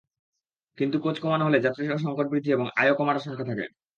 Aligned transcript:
কিন্তু 0.77 0.97
কোচ 0.99 1.15
কমানো 1.19 1.43
হলে 1.47 1.63
যাত্রীর 1.65 2.03
সংকট 2.05 2.27
বৃদ্ধি 2.29 2.49
এবং 2.51 2.67
আয়ও 2.75 2.97
কমার 2.99 3.19
আশঙ্কা 3.19 3.43
থাকে। 3.43 3.65